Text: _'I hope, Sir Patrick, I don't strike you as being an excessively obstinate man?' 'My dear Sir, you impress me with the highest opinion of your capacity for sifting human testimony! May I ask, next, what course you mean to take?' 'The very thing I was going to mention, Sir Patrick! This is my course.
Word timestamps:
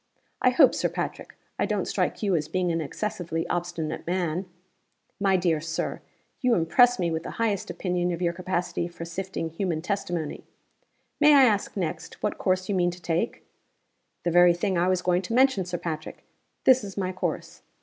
_'I 0.41 0.49
hope, 0.49 0.73
Sir 0.73 0.89
Patrick, 0.89 1.35
I 1.59 1.67
don't 1.67 1.87
strike 1.87 2.23
you 2.23 2.35
as 2.35 2.47
being 2.47 2.71
an 2.71 2.81
excessively 2.81 3.47
obstinate 3.49 4.07
man?' 4.07 4.47
'My 5.19 5.37
dear 5.37 5.61
Sir, 5.61 6.01
you 6.39 6.55
impress 6.55 6.97
me 6.97 7.11
with 7.11 7.21
the 7.21 7.29
highest 7.37 7.69
opinion 7.69 8.11
of 8.11 8.19
your 8.19 8.33
capacity 8.33 8.87
for 8.87 9.05
sifting 9.05 9.51
human 9.51 9.79
testimony! 9.83 10.43
May 11.19 11.35
I 11.35 11.43
ask, 11.45 11.77
next, 11.77 12.23
what 12.23 12.39
course 12.39 12.67
you 12.67 12.73
mean 12.73 12.89
to 12.89 12.99
take?' 12.99 13.45
'The 14.23 14.31
very 14.31 14.55
thing 14.55 14.75
I 14.75 14.87
was 14.87 15.03
going 15.03 15.21
to 15.21 15.35
mention, 15.35 15.65
Sir 15.65 15.77
Patrick! 15.77 16.25
This 16.63 16.83
is 16.83 16.97
my 16.97 17.11
course. 17.11 17.61